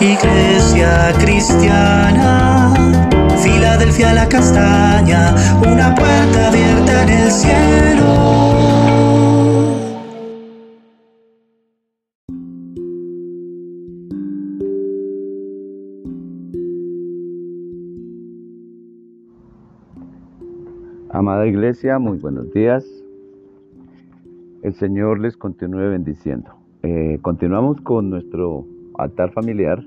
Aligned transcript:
Iglesia 0.00 1.12
cristiana, 1.20 2.74
Filadelfia 3.40 4.12
la 4.12 4.28
castaña, 4.28 5.34
una 5.60 5.94
puerta 5.94 6.48
abierta 6.48 7.02
en 7.04 7.08
el 7.10 7.30
cielo. 7.30 8.64
Amada 21.10 21.46
iglesia, 21.46 22.00
muy 22.00 22.18
buenos 22.18 22.52
días. 22.52 22.84
El 24.62 24.74
Señor 24.74 25.20
les 25.20 25.36
continúe 25.36 25.88
bendiciendo. 25.88 26.50
Eh, 26.82 27.18
continuamos 27.22 27.80
con 27.80 28.10
nuestro 28.10 28.66
altar 28.98 29.32
familiar. 29.32 29.82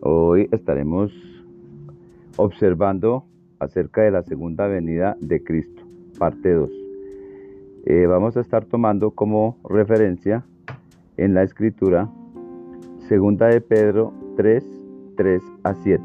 Hoy 0.00 0.48
estaremos 0.52 1.12
observando 2.36 3.24
acerca 3.58 4.02
de 4.02 4.10
la 4.10 4.22
segunda 4.22 4.66
venida 4.66 5.16
de 5.20 5.42
Cristo, 5.42 5.82
parte 6.18 6.52
2. 6.52 6.70
Eh, 7.86 8.06
vamos 8.06 8.36
a 8.36 8.40
estar 8.40 8.64
tomando 8.64 9.10
como 9.10 9.58
referencia 9.68 10.44
en 11.16 11.34
la 11.34 11.42
escritura 11.42 12.10
segunda 13.08 13.46
de 13.48 13.60
Pedro 13.60 14.12
3, 14.36 14.64
3 15.16 15.42
a 15.64 15.74
7, 15.74 16.02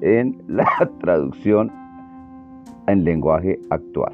en 0.00 0.42
la 0.48 0.66
traducción 1.00 1.70
en 2.86 3.04
lenguaje 3.04 3.60
actual. 3.70 4.12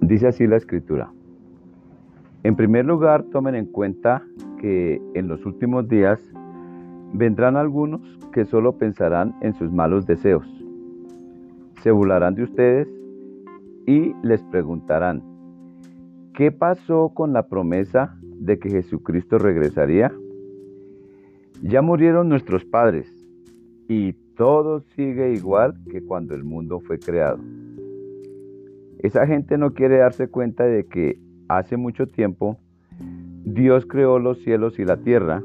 Dice 0.00 0.28
así 0.28 0.46
la 0.46 0.56
escritura. 0.56 1.10
En 2.44 2.56
primer 2.56 2.84
lugar, 2.84 3.24
tomen 3.32 3.54
en 3.54 3.64
cuenta 3.64 4.22
que 4.60 5.00
en 5.14 5.28
los 5.28 5.46
últimos 5.46 5.88
días 5.88 6.20
vendrán 7.14 7.56
algunos 7.56 8.02
que 8.34 8.44
solo 8.44 8.76
pensarán 8.76 9.34
en 9.40 9.54
sus 9.54 9.72
malos 9.72 10.06
deseos. 10.06 10.46
Se 11.82 11.90
burlarán 11.90 12.34
de 12.34 12.42
ustedes 12.42 12.88
y 13.86 14.14
les 14.22 14.42
preguntarán, 14.42 15.22
¿qué 16.34 16.52
pasó 16.52 17.12
con 17.14 17.32
la 17.32 17.48
promesa 17.48 18.14
de 18.20 18.58
que 18.58 18.68
Jesucristo 18.68 19.38
regresaría? 19.38 20.12
Ya 21.62 21.80
murieron 21.80 22.28
nuestros 22.28 22.66
padres 22.66 23.10
y 23.88 24.12
todo 24.36 24.80
sigue 24.96 25.32
igual 25.32 25.76
que 25.90 26.02
cuando 26.02 26.34
el 26.34 26.44
mundo 26.44 26.80
fue 26.80 26.98
creado. 26.98 27.38
Esa 28.98 29.26
gente 29.26 29.56
no 29.56 29.72
quiere 29.72 29.98
darse 29.98 30.28
cuenta 30.28 30.64
de 30.64 30.84
que 30.84 31.23
hace 31.48 31.76
mucho 31.76 32.08
tiempo 32.08 32.58
Dios 33.44 33.86
creó 33.86 34.18
los 34.18 34.38
cielos 34.38 34.78
y 34.78 34.84
la 34.84 34.96
tierra 34.96 35.42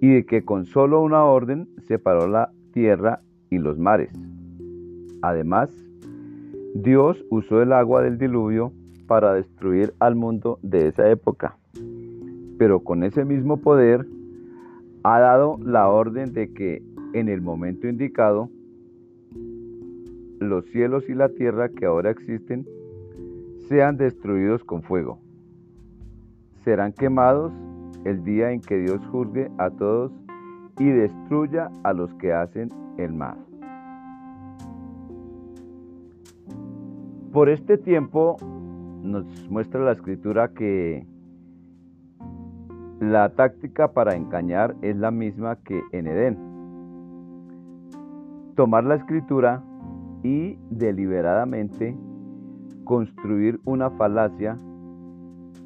y 0.00 0.08
de 0.14 0.26
que 0.26 0.44
con 0.44 0.66
solo 0.66 1.02
una 1.02 1.24
orden 1.24 1.68
separó 1.86 2.28
la 2.28 2.50
tierra 2.72 3.20
y 3.50 3.58
los 3.58 3.78
mares. 3.78 4.10
Además, 5.22 5.70
Dios 6.74 7.24
usó 7.30 7.62
el 7.62 7.72
agua 7.72 8.02
del 8.02 8.18
diluvio 8.18 8.72
para 9.06 9.34
destruir 9.34 9.94
al 9.98 10.14
mundo 10.14 10.58
de 10.62 10.88
esa 10.88 11.10
época. 11.10 11.56
Pero 12.58 12.80
con 12.80 13.02
ese 13.04 13.24
mismo 13.24 13.58
poder 13.58 14.06
ha 15.02 15.20
dado 15.20 15.58
la 15.64 15.88
orden 15.88 16.32
de 16.32 16.52
que 16.52 16.82
en 17.12 17.28
el 17.28 17.40
momento 17.40 17.88
indicado, 17.88 18.50
los 20.40 20.66
cielos 20.66 21.08
y 21.08 21.14
la 21.14 21.28
tierra 21.30 21.68
que 21.68 21.86
ahora 21.86 22.10
existen 22.10 22.66
sean 23.68 23.96
destruidos 23.96 24.64
con 24.64 24.82
fuego. 24.82 25.18
Serán 26.64 26.92
quemados 26.92 27.52
el 28.04 28.24
día 28.24 28.50
en 28.50 28.60
que 28.60 28.78
Dios 28.78 29.04
juzgue 29.06 29.50
a 29.58 29.70
todos 29.70 30.12
y 30.78 30.88
destruya 30.88 31.70
a 31.84 31.92
los 31.92 32.12
que 32.14 32.32
hacen 32.32 32.70
el 32.98 33.12
mal. 33.12 33.38
Por 37.32 37.48
este 37.48 37.76
tiempo 37.78 38.36
nos 39.02 39.26
muestra 39.50 39.80
la 39.80 39.92
escritura 39.92 40.48
que 40.48 41.06
la 43.00 43.28
táctica 43.30 43.92
para 43.92 44.16
engañar 44.16 44.74
es 44.82 44.96
la 44.96 45.10
misma 45.10 45.56
que 45.56 45.82
en 45.92 46.06
Edén 46.06 46.56
tomar 48.56 48.84
la 48.84 48.96
escritura 48.96 49.62
y 50.22 50.58
deliberadamente 50.70 51.94
construir 52.86 53.60
una 53.64 53.90
falacia 53.90 54.56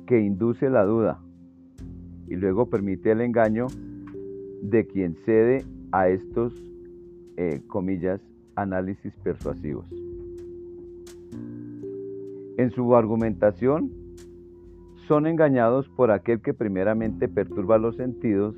que 0.06 0.20
induce 0.20 0.68
la 0.68 0.84
duda 0.84 1.20
y 2.26 2.34
luego 2.34 2.66
permite 2.66 3.12
el 3.12 3.20
engaño 3.20 3.66
de 4.62 4.86
quien 4.86 5.14
cede 5.24 5.64
a 5.92 6.08
estos, 6.08 6.52
eh, 7.36 7.60
comillas, 7.68 8.20
análisis 8.56 9.12
persuasivos. 9.22 9.86
En 12.56 12.70
su 12.70 12.96
argumentación, 12.96 13.90
son 15.06 15.26
engañados 15.26 15.88
por 15.90 16.10
aquel 16.10 16.40
que 16.40 16.54
primeramente 16.54 17.28
perturba 17.28 17.78
los 17.78 17.96
sentidos 17.96 18.56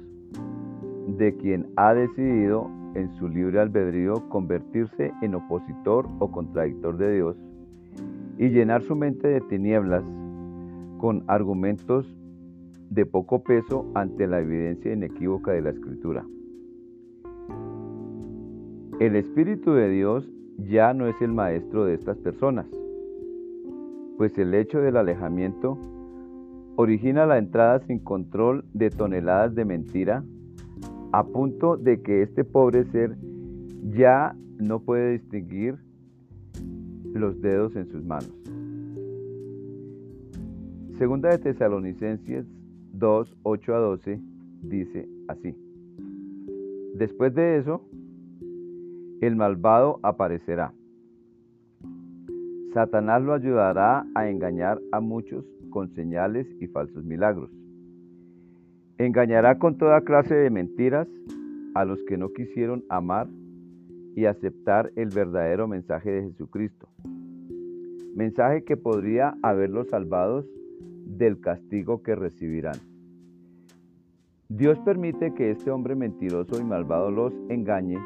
de 1.18 1.36
quien 1.36 1.66
ha 1.76 1.94
decidido 1.94 2.70
en 2.94 3.10
su 3.14 3.28
libre 3.28 3.58
albedrío 3.58 4.28
convertirse 4.28 5.12
en 5.22 5.34
opositor 5.34 6.06
o 6.18 6.30
contradictor 6.30 6.96
de 6.98 7.14
Dios 7.14 7.36
y 8.38 8.48
llenar 8.48 8.82
su 8.82 8.96
mente 8.96 9.28
de 9.28 9.40
tinieblas 9.42 10.04
con 10.98 11.24
argumentos 11.26 12.16
de 12.90 13.06
poco 13.06 13.42
peso 13.42 13.90
ante 13.94 14.26
la 14.26 14.40
evidencia 14.40 14.92
inequívoca 14.92 15.52
de 15.52 15.62
la 15.62 15.70
Escritura. 15.70 16.24
El 19.00 19.16
Espíritu 19.16 19.72
de 19.72 19.88
Dios 19.88 20.30
ya 20.58 20.92
no 20.94 21.06
es 21.06 21.20
el 21.20 21.32
maestro 21.32 21.84
de 21.84 21.94
estas 21.94 22.18
personas, 22.18 22.66
pues 24.18 24.36
el 24.38 24.54
hecho 24.54 24.80
del 24.80 24.96
alejamiento 24.96 25.78
origina 26.76 27.26
la 27.26 27.38
entrada 27.38 27.80
sin 27.80 27.98
control 27.98 28.64
de 28.72 28.90
toneladas 28.90 29.54
de 29.54 29.64
mentira 29.64 30.24
a 31.12 31.24
punto 31.24 31.76
de 31.76 32.02
que 32.02 32.22
este 32.22 32.44
pobre 32.44 32.84
ser 32.84 33.16
ya 33.90 34.36
no 34.58 34.80
puede 34.80 35.12
distinguir 35.12 35.76
los 37.14 37.40
dedos 37.40 37.74
en 37.76 37.86
sus 37.90 38.04
manos. 38.04 38.32
Segunda 40.98 41.30
de 41.30 41.38
Tesalonicenses 41.38 42.46
2, 42.92 43.36
8 43.42 43.74
a 43.74 43.78
12 43.78 44.20
dice 44.62 45.08
así. 45.28 45.56
Después 46.94 47.34
de 47.34 47.58
eso, 47.58 47.82
el 49.20 49.36
malvado 49.36 49.98
aparecerá. 50.02 50.72
Satanás 52.74 53.22
lo 53.22 53.34
ayudará 53.34 54.06
a 54.14 54.28
engañar 54.28 54.80
a 54.92 55.00
muchos 55.00 55.44
con 55.70 55.88
señales 55.94 56.46
y 56.60 56.66
falsos 56.68 57.04
milagros 57.04 57.50
Engañará 58.98 59.58
con 59.58 59.78
toda 59.78 60.02
clase 60.02 60.34
de 60.34 60.48
mentiras 60.48 61.08
a 61.74 61.84
los 61.84 61.98
que 62.04 62.16
no 62.16 62.32
quisieron 62.32 62.84
amar 62.88 63.26
y 64.14 64.26
aceptar 64.26 64.92
el 64.96 65.08
verdadero 65.08 65.66
mensaje 65.66 66.10
de 66.10 66.22
Jesucristo. 66.22 66.88
Mensaje 68.14 68.64
que 68.64 68.76
podría 68.76 69.34
haberlos 69.42 69.88
salvados 69.88 70.46
del 71.06 71.40
castigo 71.40 72.02
que 72.02 72.14
recibirán. 72.14 72.76
Dios 74.48 74.78
permite 74.80 75.32
que 75.32 75.50
este 75.50 75.70
hombre 75.70 75.94
mentiroso 75.94 76.60
y 76.60 76.64
malvado 76.64 77.10
los 77.10 77.32
engañe 77.48 77.98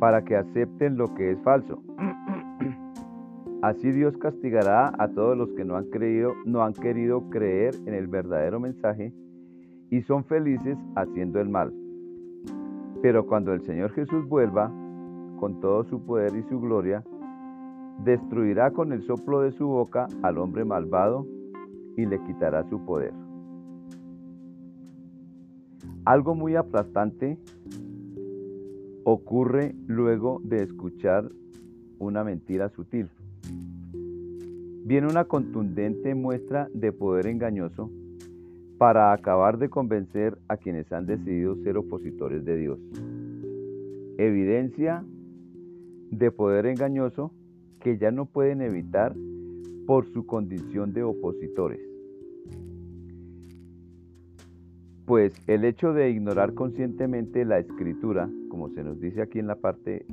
para 0.00 0.24
que 0.24 0.34
acepten 0.36 0.96
lo 0.96 1.14
que 1.14 1.30
es 1.30 1.38
falso. 1.42 1.80
Así 3.62 3.92
Dios 3.92 4.16
castigará 4.16 4.92
a 4.98 5.08
todos 5.08 5.36
los 5.36 5.52
que 5.52 5.64
no 5.64 5.76
han 5.76 5.84
creído, 5.90 6.34
no 6.44 6.64
han 6.64 6.72
querido 6.72 7.30
creer 7.30 7.76
en 7.86 7.94
el 7.94 8.08
verdadero 8.08 8.58
mensaje 8.58 9.12
y 9.90 10.02
son 10.02 10.24
felices 10.24 10.76
haciendo 10.96 11.40
el 11.40 11.48
mal. 11.48 11.72
Pero 13.02 13.26
cuando 13.26 13.52
el 13.52 13.62
Señor 13.62 13.90
Jesús 13.92 14.28
vuelva, 14.28 14.72
con 15.38 15.60
todo 15.60 15.82
su 15.84 16.00
poder 16.00 16.36
y 16.36 16.42
su 16.44 16.60
gloria, 16.60 17.02
destruirá 18.04 18.70
con 18.70 18.92
el 18.92 19.02
soplo 19.02 19.40
de 19.40 19.50
su 19.50 19.66
boca 19.66 20.06
al 20.22 20.38
hombre 20.38 20.64
malvado 20.64 21.26
y 21.96 22.06
le 22.06 22.22
quitará 22.22 22.62
su 22.70 22.84
poder. 22.84 23.12
Algo 26.04 26.34
muy 26.34 26.54
aplastante 26.54 27.38
ocurre 29.04 29.74
luego 29.86 30.40
de 30.44 30.62
escuchar 30.62 31.28
una 31.98 32.22
mentira 32.22 32.68
sutil. 32.68 33.08
Viene 34.84 35.08
una 35.08 35.24
contundente 35.24 36.14
muestra 36.14 36.68
de 36.72 36.92
poder 36.92 37.26
engañoso 37.26 37.90
para 38.82 39.12
acabar 39.12 39.58
de 39.58 39.68
convencer 39.68 40.36
a 40.48 40.56
quienes 40.56 40.90
han 40.92 41.06
decidido 41.06 41.54
ser 41.62 41.76
opositores 41.76 42.44
de 42.44 42.56
Dios. 42.56 42.80
Evidencia 44.18 45.04
de 46.10 46.32
poder 46.32 46.66
engañoso 46.66 47.30
que 47.78 47.96
ya 47.96 48.10
no 48.10 48.26
pueden 48.26 48.60
evitar 48.60 49.14
por 49.86 50.06
su 50.06 50.26
condición 50.26 50.92
de 50.92 51.04
opositores. 51.04 51.78
Pues 55.06 55.32
el 55.46 55.64
hecho 55.64 55.92
de 55.92 56.10
ignorar 56.10 56.52
conscientemente 56.54 57.44
la 57.44 57.60
escritura, 57.60 58.28
como 58.48 58.68
se 58.70 58.82
nos 58.82 59.00
dice 59.00 59.22
aquí 59.22 59.38
en 59.38 59.46
la 59.46 59.54
parte, 59.54 60.06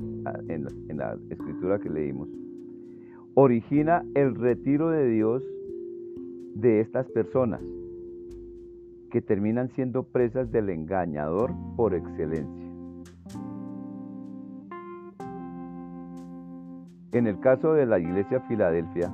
en 0.47 0.67
la, 0.95 1.17
escritura 1.31 1.79
que 1.79 1.89
leímos, 1.89 2.29
origina 3.33 4.05
el 4.13 4.35
retiro 4.35 4.91
de 4.91 5.09
Dios 5.09 5.41
de 6.53 6.81
estas 6.81 7.09
personas 7.09 7.63
que 9.09 9.21
terminan 9.21 9.69
siendo 9.69 10.03
presas 10.03 10.51
del 10.51 10.69
engañador 10.69 11.53
por 11.75 11.93
excelencia. 11.93 12.69
En 17.11 17.25
el 17.25 17.39
caso 17.39 17.73
de 17.73 17.85
la 17.85 17.99
iglesia 17.99 18.39
Filadelfia, 18.41 19.11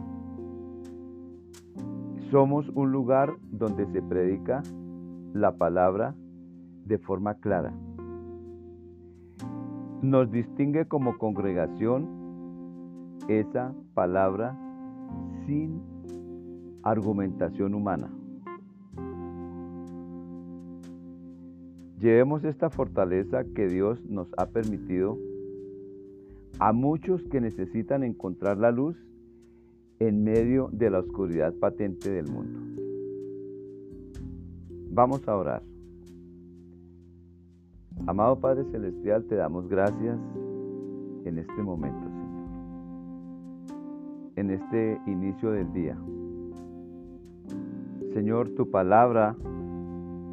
somos 2.30 2.68
un 2.76 2.92
lugar 2.92 3.34
donde 3.52 3.86
se 3.94 4.02
predica 4.02 4.62
la 5.34 5.56
palabra 5.56 6.14
de 6.86 6.98
forma 6.98 7.36
clara. 7.36 7.74
Nos 10.02 10.30
distingue 10.32 10.86
como 10.88 11.18
congregación 11.18 12.26
esa 13.30 13.74
palabra 13.94 14.58
sin 15.46 15.82
argumentación 16.84 17.74
humana. 17.74 18.10
Llevemos 22.00 22.44
esta 22.44 22.70
fortaleza 22.70 23.46
que 23.56 23.68
Dios 23.68 24.04
nos 24.06 24.28
ha 24.38 24.48
permitido 24.48 25.18
a 26.60 26.74
muchos 26.74 27.24
que 27.24 27.40
necesitan 27.40 28.04
encontrar 28.04 28.58
la 28.58 28.72
luz 28.72 28.98
en 30.00 30.24
medio 30.24 30.70
de 30.74 30.90
la 30.90 31.00
oscuridad 31.00 31.54
patente 31.54 32.12
del 32.12 32.28
mundo. 32.28 32.60
Vamos 34.92 35.28
a 35.28 35.36
orar. 35.36 35.62
Amado 38.08 38.40
Padre 38.40 38.66
Celestial, 38.72 39.24
te 39.26 39.36
damos 39.36 39.68
gracias 39.70 40.18
en 41.24 41.38
este 41.38 41.64
momento, 41.64 42.10
Señor. 42.10 42.26
En 44.36 44.50
este 44.52 45.00
inicio 45.08 45.52
del 45.52 45.72
día. 45.72 45.98
Señor, 48.14 48.50
tu 48.56 48.70
palabra 48.70 49.36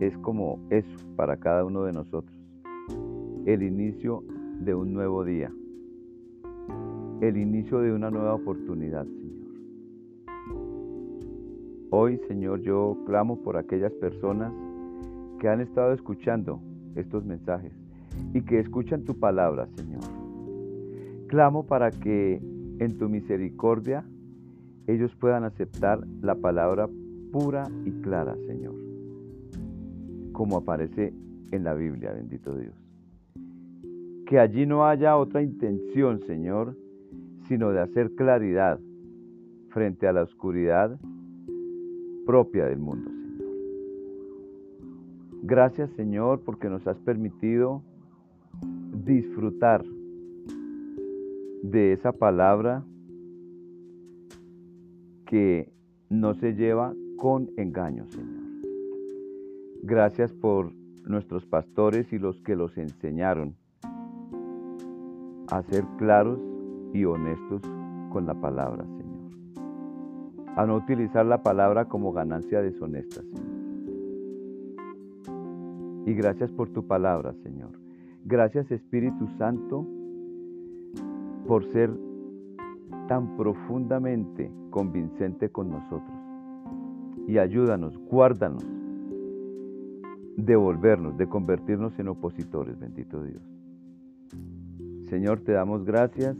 es 0.00 0.16
como 0.18 0.58
eso 0.70 0.96
para 1.16 1.36
cada 1.36 1.64
uno 1.64 1.84
de 1.84 1.92
nosotros. 1.92 2.36
El 3.46 3.62
inicio 3.62 4.24
de 4.60 4.74
un 4.74 4.92
nuevo 4.92 5.24
día. 5.24 5.52
El 7.20 7.36
inicio 7.36 7.78
de 7.80 7.92
una 7.92 8.10
nueva 8.10 8.34
oportunidad, 8.34 9.06
Hoy, 11.94 12.18
Señor, 12.26 12.62
yo 12.62 12.96
clamo 13.04 13.42
por 13.42 13.58
aquellas 13.58 13.92
personas 13.92 14.50
que 15.38 15.46
han 15.46 15.60
estado 15.60 15.92
escuchando 15.92 16.58
estos 16.96 17.22
mensajes 17.26 17.70
y 18.32 18.40
que 18.40 18.60
escuchan 18.60 19.04
tu 19.04 19.20
palabra, 19.20 19.68
Señor. 19.76 20.00
Clamo 21.26 21.66
para 21.66 21.90
que 21.90 22.40
en 22.78 22.96
tu 22.96 23.10
misericordia 23.10 24.06
ellos 24.86 25.14
puedan 25.16 25.44
aceptar 25.44 26.00
la 26.22 26.34
palabra 26.34 26.88
pura 27.30 27.68
y 27.84 27.90
clara, 28.00 28.36
Señor, 28.46 28.74
como 30.42 30.56
aparece 30.56 31.14
en 31.52 31.62
la 31.62 31.72
Biblia, 31.72 32.12
bendito 32.12 32.56
Dios. 32.56 32.74
Que 34.26 34.40
allí 34.40 34.66
no 34.66 34.84
haya 34.84 35.16
otra 35.16 35.40
intención, 35.40 36.18
Señor, 36.26 36.76
sino 37.46 37.70
de 37.70 37.78
hacer 37.78 38.16
claridad 38.16 38.80
frente 39.68 40.08
a 40.08 40.12
la 40.12 40.24
oscuridad 40.24 40.98
propia 42.26 42.66
del 42.66 42.80
mundo, 42.80 43.08
Señor. 43.08 43.54
Gracias, 45.44 45.90
Señor, 45.90 46.40
porque 46.44 46.68
nos 46.68 46.84
has 46.88 46.98
permitido 46.98 47.80
disfrutar 49.04 49.84
de 51.62 51.92
esa 51.92 52.10
palabra 52.10 52.82
que 55.24 55.70
no 56.10 56.34
se 56.34 56.54
lleva 56.54 56.92
con 57.16 57.48
engaño, 57.56 58.08
Señor. 58.08 58.41
Gracias 59.82 60.32
por 60.32 60.73
nuestros 61.05 61.44
pastores 61.46 62.12
y 62.12 62.19
los 62.19 62.40
que 62.43 62.56
los 62.56 62.76
enseñaron 62.79 63.56
a 65.49 65.62
ser 65.62 65.84
claros 65.99 66.38
y 66.93 67.05
honestos 67.05 67.62
con 68.11 68.26
la 68.26 68.34
palabra, 68.34 68.84
Señor 68.84 69.12
a 70.56 70.67
no 70.67 70.76
utilizar 70.76 71.25
la 71.25 71.43
palabra 71.43 71.87
como 71.87 72.12
ganancia 72.12 72.61
deshonesta, 72.61 73.23
Señor. 73.23 73.52
Y 76.05 76.14
gracias 76.14 76.50
por 76.50 76.69
tu 76.70 76.87
palabra, 76.87 77.32
Señor. 77.43 77.70
Gracias, 78.25 78.70
Espíritu 78.70 79.28
Santo, 79.38 79.87
por 81.46 81.64
ser 81.73 81.90
tan 83.08 83.37
profundamente 83.37 84.50
convincente 84.70 85.49
con 85.49 85.70
nosotros. 85.70 86.19
Y 87.26 87.38
ayúdanos, 87.38 87.96
guárdanos, 88.11 88.64
devolvernos, 90.44 91.16
de 91.16 91.28
convertirnos 91.28 91.98
en 91.98 92.08
opositores, 92.08 92.78
bendito 92.78 93.22
Dios. 93.22 93.42
Señor, 95.08 95.40
te 95.40 95.52
damos 95.52 95.84
gracias 95.84 96.36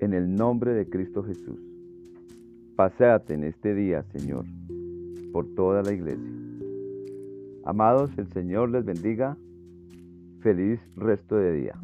en 0.00 0.12
el 0.12 0.34
nombre 0.34 0.74
de 0.74 0.88
Cristo 0.88 1.22
Jesús. 1.22 1.60
Paseate 2.76 3.34
en 3.34 3.44
este 3.44 3.74
día, 3.74 4.04
Señor, 4.12 4.44
por 5.32 5.46
toda 5.54 5.82
la 5.82 5.92
iglesia. 5.92 6.32
Amados, 7.64 8.10
el 8.16 8.28
Señor 8.32 8.70
les 8.70 8.84
bendiga. 8.84 9.36
Feliz 10.40 10.80
resto 10.96 11.36
de 11.36 11.52
día. 11.52 11.74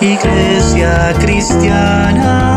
Iglesia 0.00 1.12
cristiana, 1.20 2.47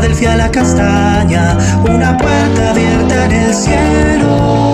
Filadelfia 0.00 0.32
a 0.32 0.36
la 0.36 0.50
castaña, 0.50 1.58
una 1.84 2.16
puerta 2.16 2.70
abierta 2.70 3.26
en 3.26 3.32
el 3.32 3.54
cielo. 3.54 4.69